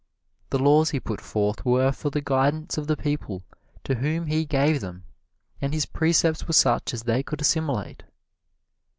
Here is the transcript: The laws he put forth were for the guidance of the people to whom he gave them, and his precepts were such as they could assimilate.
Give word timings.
The 0.49 0.57
laws 0.57 0.89
he 0.89 0.99
put 0.99 1.21
forth 1.21 1.63
were 1.63 1.91
for 1.91 2.09
the 2.09 2.21
guidance 2.21 2.75
of 2.75 2.87
the 2.87 2.97
people 2.97 3.43
to 3.83 3.93
whom 3.93 4.25
he 4.25 4.45
gave 4.45 4.81
them, 4.81 5.03
and 5.61 5.75
his 5.75 5.85
precepts 5.85 6.47
were 6.47 6.53
such 6.55 6.91
as 6.91 7.03
they 7.03 7.21
could 7.21 7.39
assimilate. 7.39 8.01